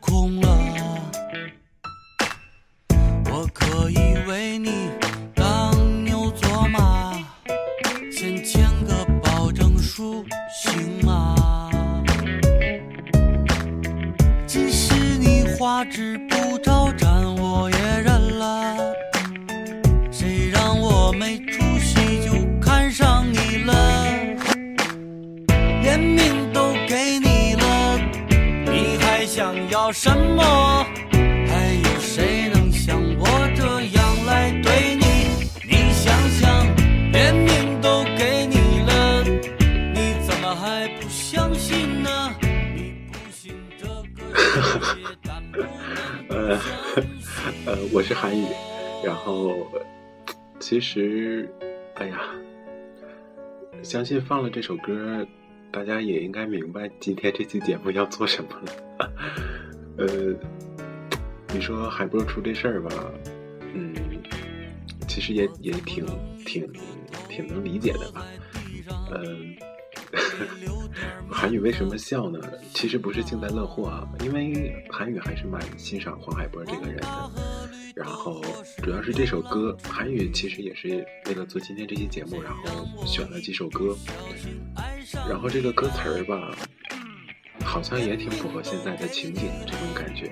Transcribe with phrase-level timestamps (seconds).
[0.00, 0.48] 空了，
[3.30, 5.01] 我可以为你。
[29.92, 30.42] 什么？
[31.12, 33.62] 还有谁能像我这
[33.94, 35.04] 样来对你？
[35.68, 36.66] 你想想，
[37.12, 42.34] 连命都给你了，你怎么还不相信呢？
[42.74, 45.30] 你不信这个世界？
[46.30, 46.58] 呃，
[47.66, 48.46] 呃，我是韩宇，
[49.04, 49.54] 然后
[50.58, 51.52] 其实，
[51.96, 52.18] 哎呀，
[53.82, 55.26] 相信放了这首歌，
[55.70, 58.72] 大家也应该明白今天这期节目要做什么了。
[60.02, 60.34] 呃，
[61.54, 62.90] 你说海波出这事儿吧，
[63.74, 63.94] 嗯，
[65.06, 66.04] 其实也也挺
[66.44, 66.68] 挺
[67.28, 68.26] 挺能理解的吧，
[69.14, 69.56] 嗯。
[71.30, 72.38] 韩宇为什么笑呢？
[72.74, 77.30] 其实不是幸灾乐祸啊，因为韩宇还是蛮欣赏黄海波这个人的。
[77.94, 78.42] 然后
[78.82, 83.96] 主要是这首歌，韩宇其实也是为了做今天这期节目，然后选了几首歌。
[85.28, 86.54] 然后这个歌词儿吧，
[87.72, 90.30] 好像也挺符合现在的情景的这种感觉。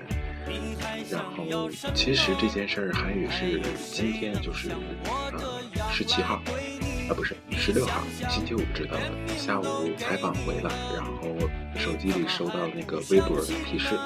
[1.10, 4.68] 然后其实这件事儿，韩宇是今天就是
[5.32, 5.40] 呃
[5.90, 6.42] 十七号。
[7.08, 9.34] 啊，不是十六号，星期五知道的。
[9.38, 9.64] 下午
[9.96, 11.34] 采访回来，然后
[11.76, 13.98] 手机里收到那个微博的提示，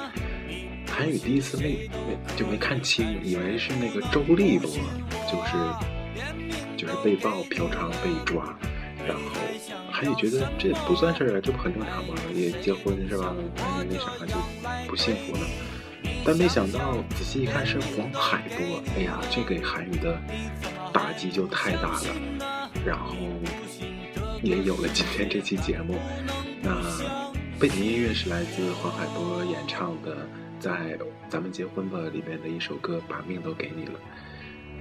[0.89, 4.71] 韩宇第一次没没就没看清，以为是那个周立波，
[5.27, 5.51] 就是
[6.77, 8.57] 就是被曝嫖娼被抓，
[9.07, 9.23] 然后
[10.05, 12.15] 韩宇觉得这不算事儿啊，这不很正常吗？
[12.35, 13.35] 也结婚是吧？
[13.57, 14.35] 那那啥就
[14.87, 15.41] 不幸福了？
[16.27, 20.21] 但没想到仔细一看是黄海波，哎呀，这给韩宇的
[20.93, 22.41] 打击就太大了。
[22.85, 23.15] 然后
[24.43, 25.99] 也有了今天这期节目。
[26.61, 26.71] 那
[27.59, 30.19] 背景音乐是来自黄海波演唱的，
[30.61, 30.71] 在
[31.31, 33.93] 《咱们结婚吧》里面的一首歌《把命都给你了》。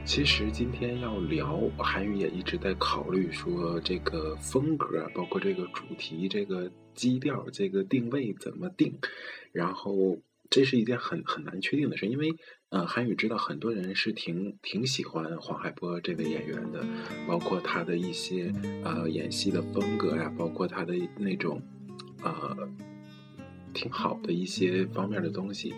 [0.06, 8.94] 其实今天要聊，韩语也一直在考虑说这个风格，包括这个主题、这个基调、这个定位怎么定，
[9.52, 10.18] 然后。
[10.50, 12.36] 这是一件很很难确定的事，因为
[12.70, 16.86] 呃，韩宇知道很多人是挺挺喜欢黄海波这位演员的，
[17.28, 21.60] 包括他的一些呃演戏的风格呀，包括他的那种
[22.22, 22.56] 呃
[23.74, 25.74] 挺好的一些方面的东西。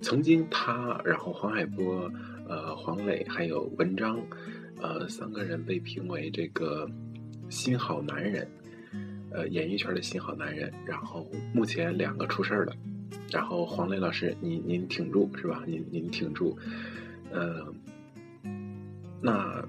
[0.00, 2.10] 曾经他，然后黄海波、
[2.48, 4.20] 呃黄磊还有文章，
[4.80, 6.88] 呃三个人被评为这个
[7.48, 8.48] 新好男人，
[9.30, 10.72] 呃演艺圈的新好男人。
[10.84, 12.74] 然后目前两个出事儿了。
[13.30, 15.62] 然后黄磊老师，您您挺住是吧？
[15.66, 16.56] 您您挺住，
[17.32, 17.66] 呃，
[19.20, 19.66] 那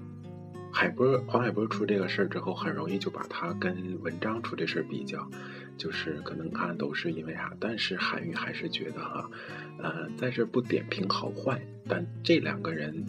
[0.72, 5.28] 海波黄海波出这个事儿之后，很容易就把他跟文章出这事儿比较，
[5.76, 9.30] 就是可能看都是因为啥，但是韩愈还是觉得哈，
[9.78, 13.04] 呃，在这不点评好坏，但这两个人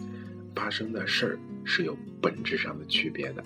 [0.54, 3.42] 发生的事儿是有本质上的区别的。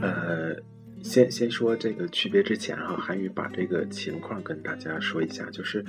[0.00, 0.56] 呃，
[1.00, 5.84] 先先说这个区别之前哈，韩愈把这个情况跟大家说一下，就是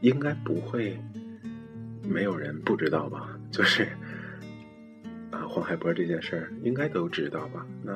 [0.00, 0.98] 应该不会。
[2.08, 3.38] 没有人不知道吧？
[3.50, 3.84] 就是
[5.30, 7.66] 啊，黄海波这件事儿应该都知道吧？
[7.82, 7.94] 那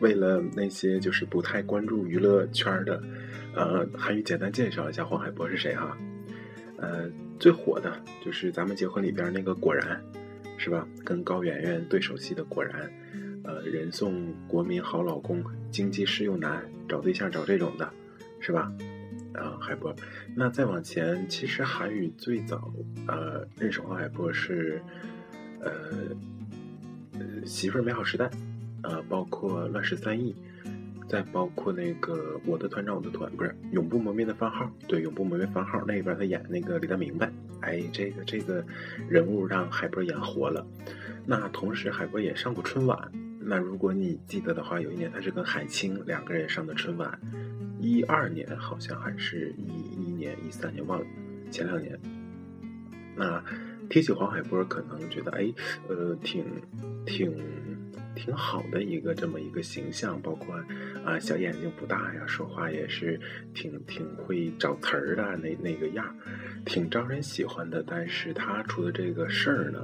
[0.00, 3.02] 为了那些就是不太关注娱乐圈的，
[3.54, 5.96] 呃，韩宇简单介绍一下黄海波是谁哈？
[6.76, 7.92] 呃，最火的
[8.24, 10.00] 就是咱们结婚里边那个果然，
[10.56, 10.86] 是吧？
[11.04, 12.90] 跟高圆圆对手戏的果然。
[13.42, 17.90] 呃，人送国民好老公，经济适用男，找对象找这种的，
[18.38, 18.70] 是吧？
[19.34, 19.94] 啊，海波。
[20.34, 22.72] 那再往前，其实韩语最早
[23.06, 24.82] 呃认识黄海波是
[25.60, 25.70] 呃
[27.44, 28.30] 媳妇儿美好时代，
[28.82, 30.34] 呃，包括乱世三亿，
[31.08, 37.30] 再包括那个我的团长我的团，不是永不磨灭的番号，对，永不磨灭番号那边他演那个李大明白，
[37.60, 38.64] 哎，这个这个
[39.08, 40.66] 人物让海波演活了。
[41.26, 43.12] 那同时海波也上过春晚。
[43.42, 47.18] 那如果你记得的话，有一年他是跟海清两个人上的春晚，
[47.80, 51.06] 一二年好像还是一一年、一三年忘了，
[51.50, 51.98] 前两年。
[53.16, 53.42] 那
[53.88, 55.50] 提起黄海波，可能觉得哎，
[55.88, 56.44] 呃，挺
[57.06, 57.34] 挺
[58.14, 60.54] 挺好的一个这么一个形象，包括
[61.02, 63.18] 啊小眼睛不大呀，说话也是
[63.54, 66.14] 挺挺会找词儿的那那个样，
[66.66, 67.82] 挺招人喜欢的。
[67.86, 69.82] 但是他出的这个事儿呢，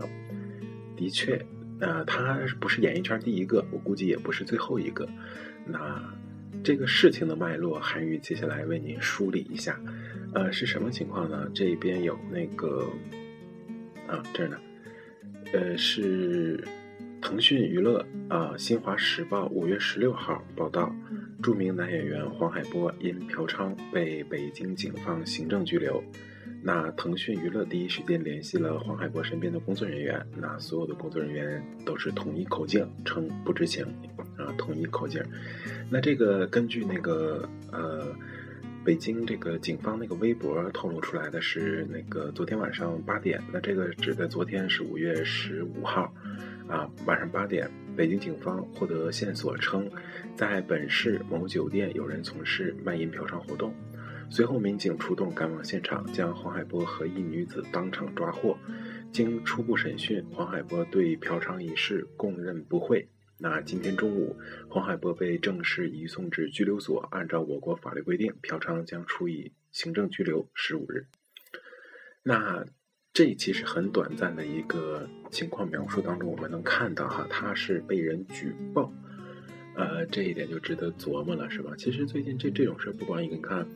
[0.95, 1.43] 的确。
[1.79, 5.09] 那他不是演艺圈第一个，我估计也不是最后一个。
[5.67, 6.03] 那
[6.65, 9.79] 这个事情的脉络，韩宇接下来为您梳理一下。
[10.35, 11.49] 呃，是什么情况呢？
[11.55, 12.87] 这边有那个
[14.07, 14.59] 啊，这儿呢，
[15.53, 16.63] 呃，是
[17.21, 20.95] 腾讯娱乐啊，《新华时报》五月十六号报道，
[21.43, 26.03] 著名男演员黄海波因嫖娼被北京警方行政拘留。
[26.67, 33.85] 那腾讯娱乐第一时间联系了黄海波身边的工作人员，那所有的工作人员都是统一口径，称不知情，
[34.37, 35.23] 啊，统一口径。
[35.89, 38.09] 那这个根据那个呃，
[38.85, 46.13] 北京这个警方那个微博透露出来的是，那个昨天晚上八点，那这个指的昨天是五月十五号，
[46.67, 49.89] 啊，晚上八点，北京警方获得线索称，
[50.35, 53.73] 在本市某酒店有人从事卖淫嫖娼活动。
[54.29, 58.59] 随后，民警出动赶往现场，将黄海波和一女子当场抓获。
[59.13, 63.09] 经初步审讯，黄海波对嫖娼一事供认不讳。
[63.39, 64.37] 那今天中午，
[64.69, 67.01] 黄海波被正式移送至拘留所。
[67.11, 71.07] 按照我国法律规定，嫖娼将处以行政拘留十五日。
[72.23, 72.67] 那
[73.13, 78.93] 这其实很短暂的一个情况描述当中，我们能看到哈，他是被人举报。
[79.75, 81.73] 呃，这一点就值得琢磨了，是吧？
[81.77, 83.67] 其实最近这这种事，不光你看，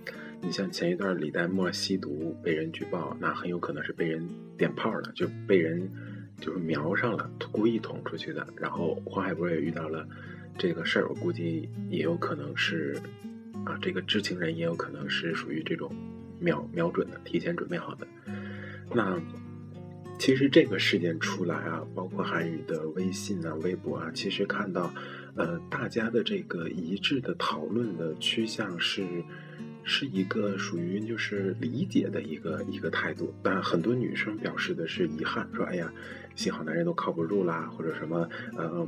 [0.42, 4.26] 你像前一段李代沫吸毒被人举报，那很有可能是被人
[4.56, 5.88] 点炮了，就被人
[6.40, 8.46] 就是瞄上了，故意捅出去的。
[8.56, 10.06] 然后黄海波也遇到了
[10.58, 13.00] 这个事儿，我估计也有可能是
[13.64, 15.94] 啊，这个知情人也有可能是属于这种
[16.38, 18.06] 瞄瞄准的，提前准备好的。
[18.92, 19.20] 那
[20.18, 24.92] 其实这个事件出来啊，包括韩宇的微信啊、微博啊，其实看到。
[25.36, 29.06] 呃，大家的这个一致的讨论的趋向是，
[29.84, 33.34] 是一个属于就是理解的一个一个态度。
[33.42, 35.92] 但很多女生表示的是遗憾，说：“哎呀，
[36.34, 38.86] 幸好男人都靠不住啦，或者什么，呃，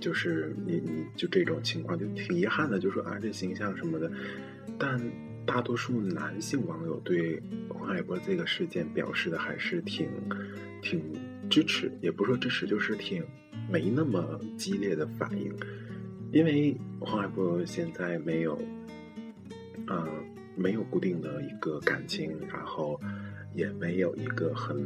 [0.00, 4.10] 就是你你就这种情况就挺遗憾的，就说啊，这形象什么的。”
[4.78, 5.00] 但
[5.46, 10.08] 大多数男性网友对黄海波这个事件表示的还是挺
[10.82, 11.02] 挺
[11.48, 13.24] 支持，也不说支持，就是挺。
[13.70, 15.52] 没那么激烈的反应，
[16.32, 18.58] 因为黄海波现在没有，
[19.88, 20.06] 呃，
[20.56, 23.00] 没有固定的一个感情，然后
[23.54, 24.76] 也没有一个很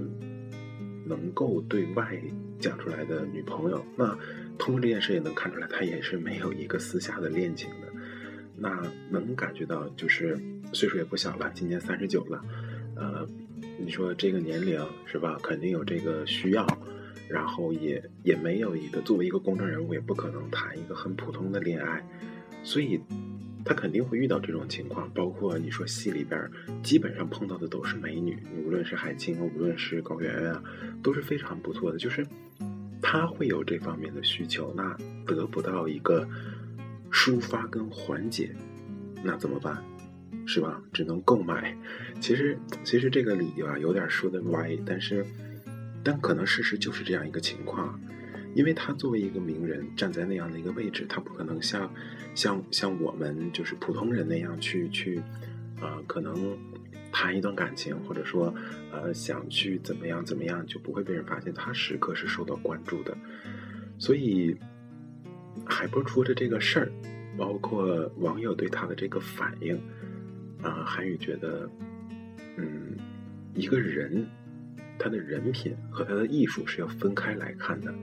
[1.05, 2.17] 能够对外
[2.59, 3.85] 讲出来的女朋友。
[3.97, 4.17] 那
[4.59, 7.89] 通过这件事也能看出来，他也是没有一个私下的恋情的。
[8.57, 10.39] 那能感觉到，就是
[10.73, 12.45] 岁数也不小了，今年三十九了，
[12.95, 13.27] 呃，
[13.79, 15.39] 你说这个年龄是吧？
[15.43, 16.67] 肯定有这个需要。
[17.29, 22.05] 然后也也没有一个作为一个公众人物，也不可能谈一个很普通的恋爱，
[22.63, 23.01] 所以
[23.65, 25.11] 他肯定会遇到这种情况。
[25.15, 26.51] 包括你说戏里边，
[26.83, 30.63] 基本上碰到的都是美女，无论是海清，无论是高圆圆啊，
[31.03, 31.99] 都是非常不错的。
[31.99, 32.27] 就是
[33.01, 36.29] 他会有这方面的需求，那得不到一个
[37.11, 38.55] 抒发跟缓解，
[39.23, 39.83] 那怎么办？
[40.47, 40.83] 是吧？
[40.93, 41.77] 只能购买。
[42.21, 45.25] 其实其实这个理由啊，有点说的歪，但是。
[46.05, 47.97] 但可能事实就是这样一个情况，
[48.55, 51.91] 因为他作为一个名人站在那样的一个位置，他不可能像
[52.35, 55.23] 像像我们就是普通人那样去去，
[55.81, 56.57] 呃，可能
[57.11, 58.55] 谈一段感情，或者说
[58.93, 63.17] 呃想去怎么样怎么样就不会被人发现，他时刻是受到关注的。
[63.99, 64.57] 所以
[65.65, 66.93] 海波出的这个事儿，
[67.37, 69.77] 包括网友对他的这个反应，
[70.63, 71.71] 啊，韩宇觉得，
[72.57, 72.97] 嗯，
[73.55, 74.27] 一个人
[74.99, 77.95] 他的人品和他的艺术是要分开来看的。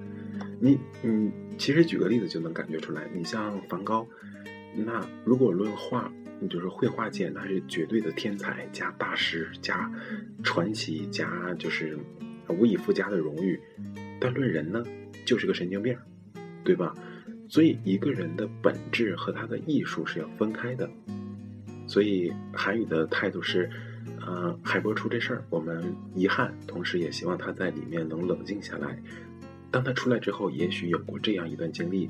[0.62, 3.08] 你，你，其实举个例子就能感觉出来。
[3.14, 4.08] 你像梵高，
[4.76, 9.92] 那如果论画，你就是绘画界那是绝对的天才加大师加
[10.44, 11.98] 传奇加就是
[12.48, 13.60] 无以复加的荣誉。
[14.20, 14.84] 但论人呢，
[15.26, 15.98] 就是个神经病，
[16.64, 16.94] 对吧？
[17.48, 20.90] 所以一个人的本质和他的艺术是要分开的。
[21.88, 23.70] 所以韩宇的态度是，
[24.22, 29.02] 呃，海波出这事儿，我们遗憾，同时也希望他在里面能冷静下来。
[29.72, 32.10] 当他出来之后，也许有过这样一段经历，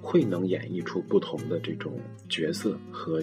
[0.00, 3.22] 会能演绎出不同的这种角色和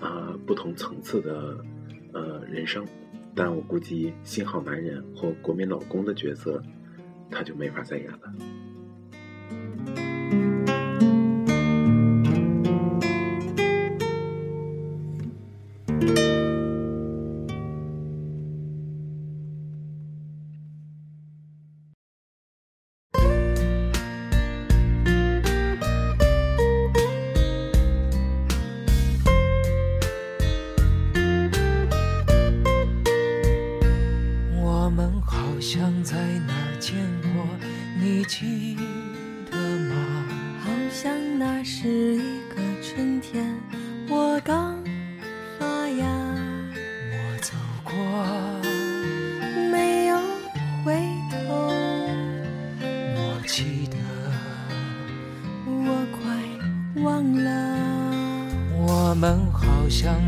[0.00, 1.64] 啊不同层次的
[2.12, 2.86] 呃人生。
[3.34, 6.62] 但我估计新好男人或国民老公的角色，
[7.30, 8.34] 他就没法再演了。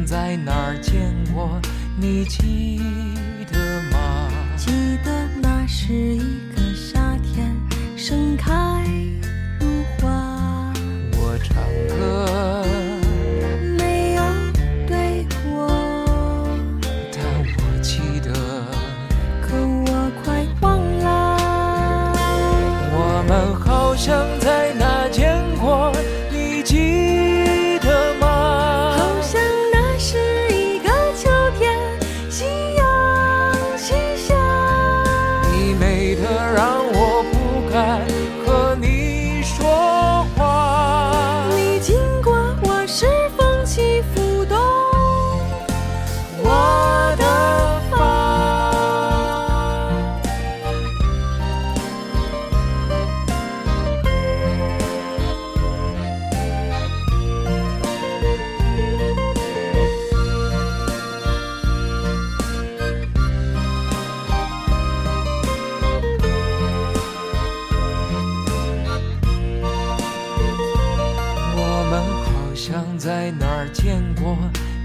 [0.05, 1.61] 在哪儿见过？
[1.97, 2.81] 你记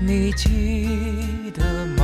[0.01, 1.98] 你记得吗？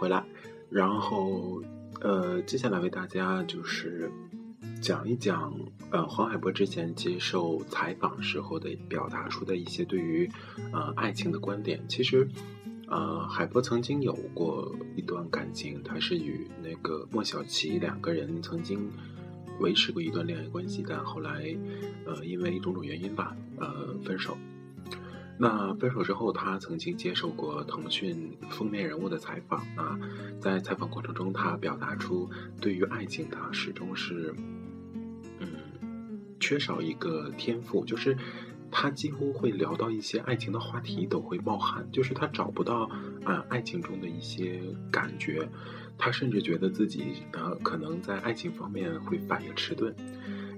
[0.00, 0.24] 回来，
[0.70, 1.62] 然后
[2.00, 4.10] 呃，接下来为大家就是。
[4.80, 5.54] 讲一讲，
[5.90, 10.30] 呃，黄海波之前接受采访时候的表达出的一些对于，
[10.72, 11.78] 呃，爱情的观点。
[11.86, 12.26] 其实，
[12.88, 18.90] 呃，海波曾经有过一段感情，他是与那个莫小琪两个人曾经
[19.60, 21.54] 维持过一段恋爱关系，但后来，
[22.06, 24.34] 呃，因为种种原因吧，呃，分手。
[25.42, 29.60] 那分手之后，他曾经接受过腾讯封面人物的采访。
[29.74, 29.98] 啊，
[30.38, 32.28] 在采访过程中，他表达出
[32.60, 34.34] 对于爱情，他始终是，
[35.38, 35.48] 嗯，
[36.38, 38.14] 缺少一个天赋，就是
[38.70, 42.90] 他几乎会聊到一些爱情的话题都会冒汗，就是他找不到
[43.24, 44.60] 啊爱情中的一些
[44.92, 45.48] 感觉，
[45.96, 49.96] 他甚至觉得自己呃可能在爱情方面会反应迟钝。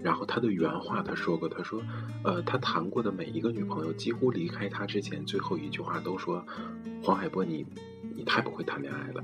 [0.03, 1.81] 然后他的原话，他说过，他说，
[2.25, 6.45] 呃，他谈过的每一个女朋友，几乎离开他之前，最后一句话都说
[7.03, 7.65] ：“黄海波，你，
[8.15, 9.23] 你太不会谈恋爱了。”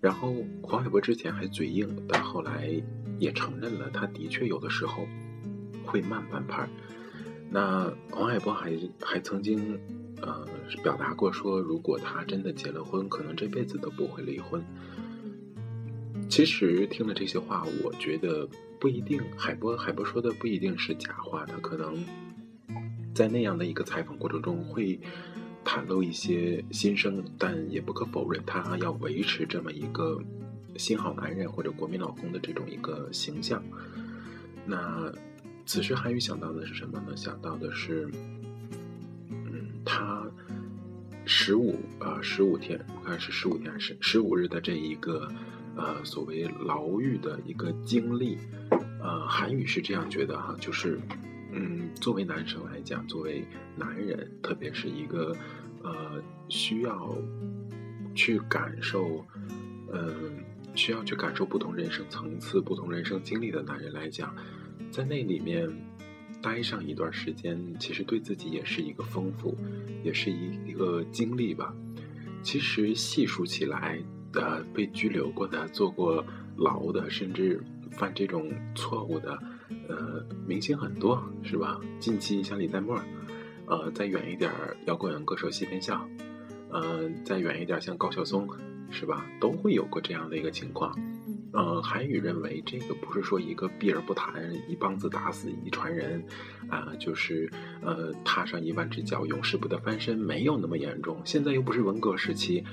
[0.00, 2.70] 然后黄海波之前还嘴硬，但后来
[3.18, 5.06] 也承认了，他的确有的时候
[5.84, 6.68] 会慢半拍。
[7.50, 9.80] 那黄海波还还曾经，
[10.20, 10.46] 呃，
[10.82, 14.62] 表达过说，如果他真的结了婚，可能这辈子都不会离婚。
[16.28, 18.48] 其实听了这些话，我觉得。
[18.80, 22.04] 不一定，海波海波说的不一定是假话，他可能
[23.14, 25.00] 在那样的一个采访过程中会
[25.64, 30.20] 袒露一些心声，但也不可否认，他要维持这么一个
[30.76, 33.64] 新好男人或者国民老公的这种一个形象。
[34.66, 35.10] 那
[35.64, 37.16] 此时韩宇想到的是什么呢？
[37.16, 38.06] 想到的是，
[39.30, 40.26] 嗯，他
[41.24, 45.26] 十五啊十五天，我看是十五天还是十五日的这一个。
[45.76, 48.38] 呃，所谓牢狱的一个经历，
[49.00, 51.00] 呃，韩语是这样觉得哈，就是，
[51.52, 53.44] 嗯，作为男生来讲，作为
[53.76, 55.36] 男人，特别是一个
[55.82, 57.16] 呃需要
[58.14, 59.26] 去感受，
[59.92, 60.38] 嗯，
[60.76, 64.32] 需要去感受不同人生层次、不同人生经历的男人来讲，
[64.92, 65.68] 在那里面
[66.40, 69.56] 待上一段时间，其实对自己也是一个丰富，
[70.04, 71.74] 也是一一个经历吧。
[72.44, 74.00] 其实细数起来。
[74.34, 76.24] 呃，被拘留过的、坐过
[76.56, 79.38] 牢的，甚至犯这种错误的，
[79.88, 81.80] 呃，明星很多，是吧？
[82.00, 83.00] 近期像李代沫，
[83.66, 84.50] 呃，再远一点
[84.86, 86.06] 摇滚歌手谢天笑，
[86.70, 88.48] 呃，再远一点像高晓松，
[88.90, 89.24] 是吧？
[89.40, 90.92] 都会有过这样的一个情况。
[91.52, 96.20] 呃，韩宇认为这个不是说一个避而不谈，一棒子打死一船人，
[96.68, 97.48] 啊，就是
[97.80, 101.20] 呃，踏上一万只脚，永世不得翻身，没有那么严重。
[101.24, 102.64] 现在又不是文革时期。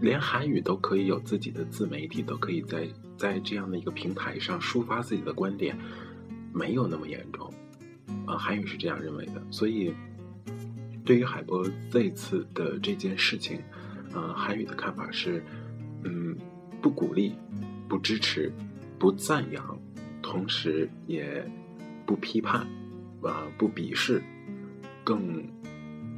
[0.00, 5.76] 连韩语都可以有自己的自媒体，都可以在在这样的一个平台上抒发自己的观点，
[6.52, 7.52] 没有那么严重，
[8.26, 9.42] 啊，韩语是这样认为的。
[9.50, 9.94] 所以，
[11.04, 13.60] 对于海波这次的这件事情，
[14.12, 15.42] 呃，韩语的看法是，
[16.04, 16.36] 嗯，
[16.82, 17.34] 不鼓励，
[17.88, 18.52] 不支持，
[18.98, 19.78] 不赞扬，
[20.22, 21.48] 同时也
[22.04, 22.66] 不批判，
[23.22, 24.22] 啊，不鄙视，
[25.02, 25.44] 更。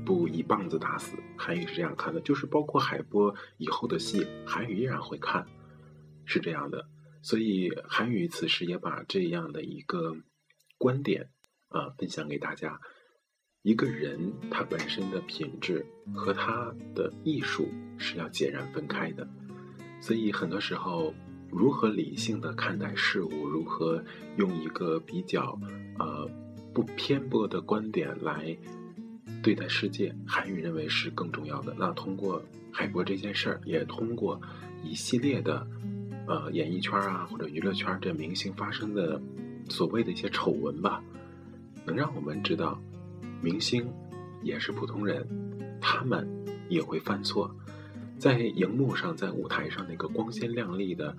[0.08, 5.46] 不一棒子打死，韩语是这样看的，就是包括海波以后的戏，韩语依然会看，
[6.24, 6.88] 是这样的。
[7.20, 10.16] 所以韩语此时也把这样的一个
[10.78, 11.28] 观点
[11.68, 12.80] 啊分享给大家：
[13.60, 17.68] 一个人他本身的品质和他的艺术
[17.98, 19.28] 是要截然分开的。
[20.00, 21.12] 所以很多时候，
[21.50, 24.02] 如何理性的看待事物，如何
[24.38, 25.60] 用一个比较
[25.98, 26.26] 呃
[26.72, 28.56] 不偏颇的观点来。
[29.48, 31.74] 对待世界，韩语认为是更重要的。
[31.78, 34.38] 那通过海波这件事儿，也通过
[34.84, 35.66] 一系列的，
[36.26, 39.18] 呃，演艺圈啊或者娱乐圈这明星发生的
[39.70, 41.02] 所谓的一些丑闻吧，
[41.87, 42.78] 能让我们知道，
[43.40, 43.90] 明星
[44.42, 45.26] 也是普通人，
[45.80, 46.28] 他们
[46.68, 47.50] 也会犯错，
[48.18, 51.16] 在荧幕上，在舞台上那个光鲜亮丽的，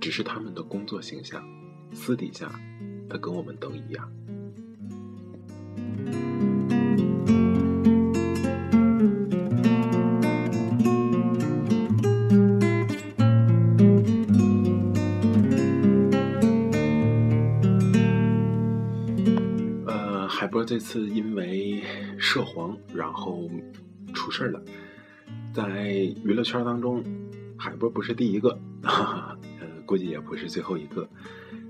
[0.00, 1.44] 只是他们的工作形象，
[1.92, 2.52] 私底下，
[3.10, 4.08] 他跟我们都一样。
[20.36, 21.80] 海波这次因为
[22.18, 23.48] 涉黄，然后
[24.12, 24.60] 出事儿了。
[25.52, 25.92] 在
[26.24, 27.04] 娱乐圈当中，
[27.56, 29.38] 海波不是第一个，呃，
[29.86, 31.08] 估计也不是最后一个。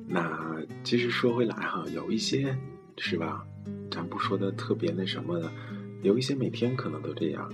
[0.09, 2.57] 那其实说回来哈，有一些
[2.97, 3.45] 是吧？
[3.91, 5.53] 咱不说的特别那什么的，
[6.01, 7.53] 有一些每天可能都这样，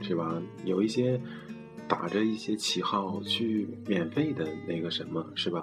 [0.00, 0.40] 是吧？
[0.64, 1.20] 有一些
[1.86, 5.62] 打着一些旗号去免费的那个什么，是吧？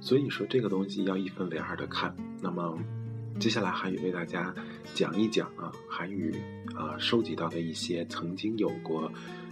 [0.00, 2.16] 所以说这个东西要一分为二的看。
[2.40, 2.78] 那么。
[3.38, 4.52] 接下来韩语为大家
[4.94, 6.34] 讲一讲啊，韩语
[6.74, 9.10] 啊收集到的一些曾经有过，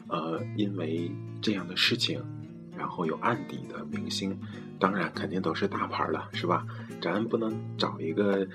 [0.08, 1.08] 呃，因为
[1.40, 2.20] 这样的事情，
[2.76, 4.36] 然后有案底的明星，
[4.80, 6.66] 当然肯定都是大牌了，是吧？
[7.00, 8.46] 咱不能找一个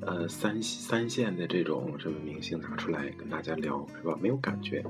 [0.00, 4.18] 呃三三线的这种什么明星拿出来跟大家聊，是吧？
[4.20, 4.84] 没有感觉。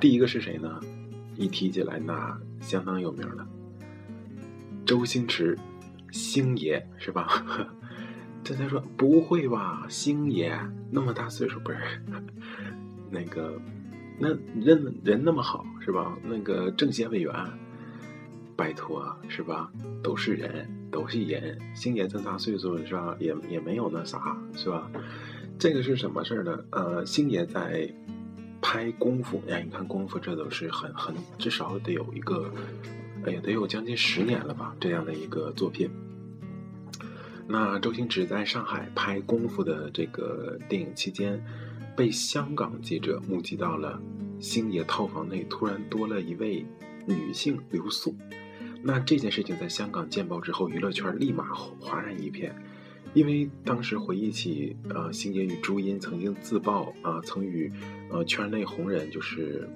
[0.00, 0.80] 第一个是谁呢？
[1.34, 3.46] 一提起来那相当有名了，
[4.86, 5.58] 周星驰。
[6.12, 7.44] 星爷是吧？
[8.48, 9.84] 大家说不会吧？
[9.88, 10.56] 星爷
[10.88, 11.78] 那么大岁数不是？
[13.10, 13.60] 那个
[14.18, 14.28] 那
[14.60, 16.16] 人人那么好是吧？
[16.22, 17.34] 那个政协委员，
[18.54, 19.68] 拜托是吧？
[20.00, 21.58] 都是人，都是人。
[21.74, 23.16] 星爷这么大岁数是吧？
[23.18, 24.88] 也也没有那啥是吧？
[25.58, 26.64] 这个是什么事儿呢？
[26.70, 27.92] 呃，星爷在
[28.62, 32.48] 拍功夫，哎，你看功夫这都是很很至少得有一个，
[33.24, 34.72] 哎呀，得有将近十年了吧？
[34.78, 35.90] 这样的一个作品。
[37.48, 41.40] 那周星驰在上海拍功夫的这个电影期间，
[41.96, 44.00] 被香港记者目击到了
[44.40, 46.66] 星爷套房内突然多了一位
[47.06, 48.14] 女性留宿。
[48.82, 52.54] 那这件事情在香港见报之后，娱乐圈立马哗然一片。
[53.14, 57.72] 因为当时回忆起，呃，星爷与朱茵曾经自曝啊，曾与
[58.10, 59.66] 呃圈内红人就是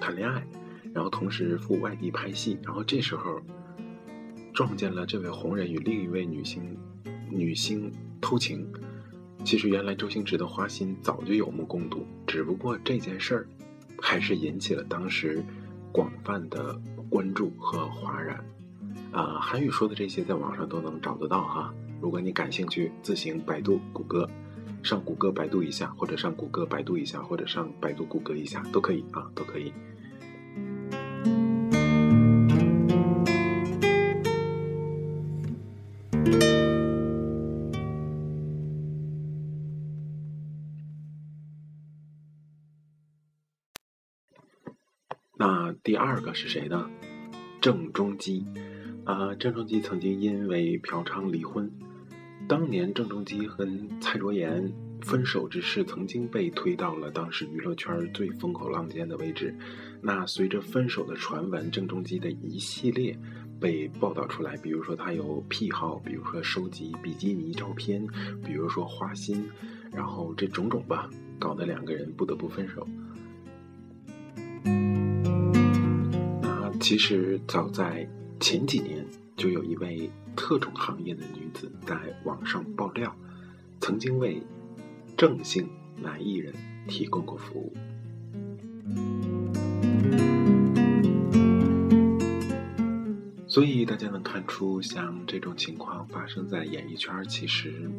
[0.00, 0.42] 谈恋爱，
[0.94, 3.42] 然后同时赴外地拍戏，然后这时候
[4.54, 6.62] 撞见了这位红人与另一位女星
[7.30, 8.66] 女星偷情。
[9.44, 13.46] 其实原来周星驰的花心早就有目共睹，只不过这件事儿
[14.00, 15.42] 还是引起了当时
[15.92, 16.76] 广泛的
[17.08, 18.44] 关注和哗然。
[19.12, 21.72] 啊，韩语说的这些在网上都能找得到哈。
[22.00, 24.28] 如果你感兴趣，自行百度、谷歌，
[24.82, 29.72] 上谷歌百度一下，或者上谷歌百度一下，或者上百度谷歌一下，都可以啊，都可以。
[45.38, 46.90] 那第二个是谁呢？
[47.60, 48.44] 郑中基。
[49.04, 51.70] 啊，郑中基曾经因为嫖娼离婚。
[52.48, 53.66] 当年郑中基和
[54.00, 54.70] 蔡卓妍
[55.00, 59.54] 分手之事，曾经被推到了当时娱乐圈最风口浪尖的位置。
[60.02, 63.16] 那随着分手的传闻，郑中基的一系列
[63.60, 68.04] 被报道出来，比如说他有癖好，比如说收集比基尼照片，
[68.44, 69.48] 比如说花心，
[69.92, 72.86] 然后这种种吧，搞得两个人不得不分手。
[76.88, 78.08] 其实早在。
[78.40, 79.04] 前几年
[79.36, 83.14] 就有一位特种行业的女子在网上爆料，
[83.80, 84.40] 曾经为
[85.14, 85.68] 郑姓
[86.00, 86.54] 男艺人
[86.86, 87.74] 提供过服务。
[93.46, 97.90] 所以大家能看出，像这种情况发生在演艺圈，其实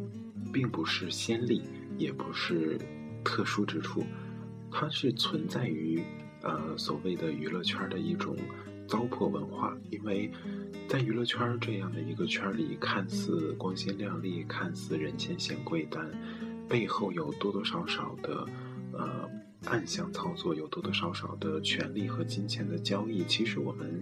[0.51, 1.61] 并不是先例，
[1.97, 2.79] 也不是
[3.23, 4.03] 特殊之处，
[4.71, 6.01] 它是存在于
[6.41, 8.35] 呃所谓的娱乐圈的一种。
[8.89, 10.31] 糟粕文化，因为
[10.87, 16.09] 在娱乐圈这样的一个圈里，看似光鲜亮丽，看似人前显贵，但
[16.67, 18.47] 背后有多多少少的
[18.91, 19.29] 呃
[19.65, 24.01] 暗箱操作，有多多少少的权力和金钱的交易，其实我们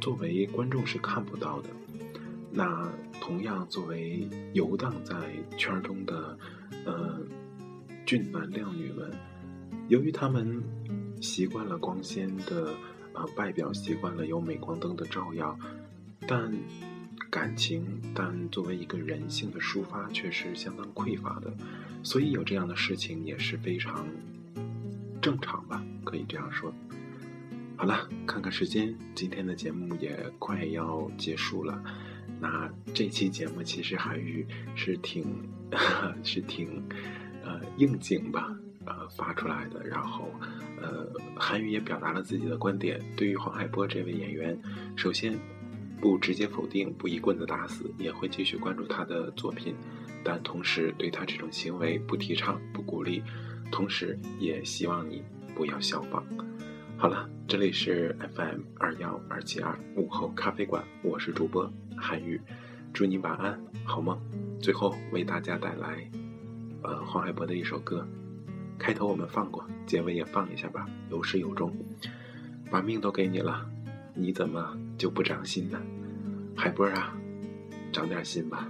[0.00, 1.68] 作为观众是看不到的。
[2.50, 5.14] 那同样，作为游荡在
[5.56, 6.36] 圈中的
[6.84, 7.20] 呃
[8.04, 9.12] 俊男靓女们，
[9.86, 10.60] 由于他们
[11.20, 12.74] 习惯了光鲜的。
[13.12, 15.58] 啊，外表习惯了有镁光灯的照耀，
[16.26, 16.52] 但
[17.30, 21.52] 感情，但作为一个人性的抒发却是相当匮乏的，
[22.02, 24.06] 所以有这样的事情也是非常
[25.20, 26.72] 正常吧，可以这样说。
[27.76, 31.82] 好了，看看时间，今天的节目也快要结束了。
[32.40, 35.24] 那这期节目其实韩语是挺
[36.24, 36.82] 是挺
[37.42, 38.56] 呃应景吧。
[38.86, 40.30] 呃，发出来的，然后，
[40.80, 43.00] 呃，韩语也表达了自己的观点。
[43.16, 44.58] 对于黄海波这位演员，
[44.96, 45.38] 首先
[46.00, 49.74] 不直接否定，不一棍子打死，也会继续关注他的作品，
[50.24, 53.22] 但同时对他这种行为不提倡、不鼓励，
[53.70, 55.22] 同时也希望你
[55.54, 56.24] 不要效仿。
[56.96, 62.40] 好了，这里是 FM 二幺二七二午后咖啡馆，我是主播韩语，
[62.92, 64.18] 祝你晚安，好梦。
[64.60, 66.10] 最后为大家带来，
[66.82, 68.06] 呃，黄海波的一首歌。
[68.80, 71.70] 开头我们放过，结尾也放一下吧，有始有终。
[72.70, 73.68] 把命都给你了，
[74.14, 75.78] 你怎么就不长心呢？
[76.56, 77.14] 海波啊，
[77.92, 78.66] 长点心吧。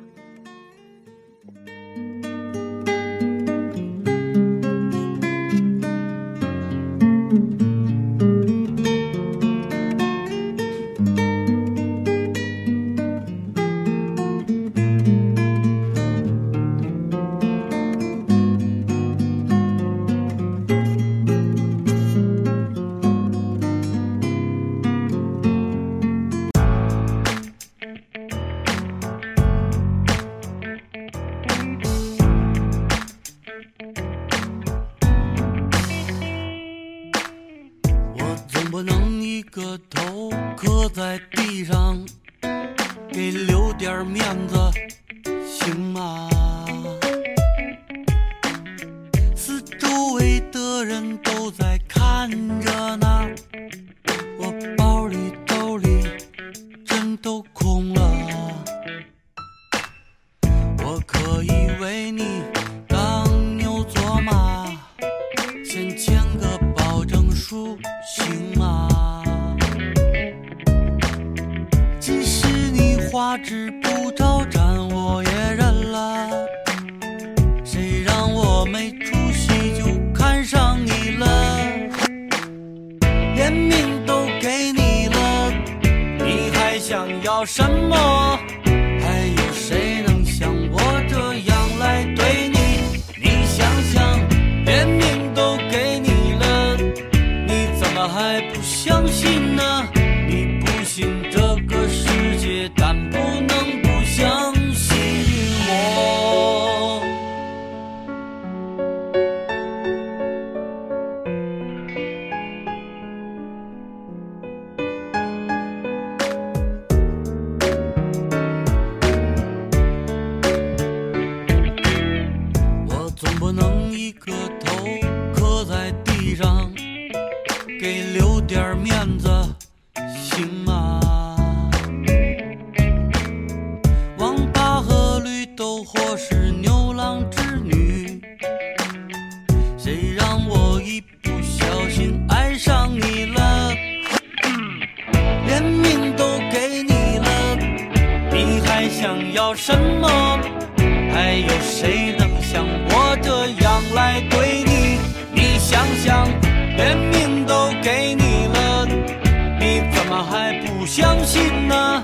[160.22, 162.02] 还不相信呢？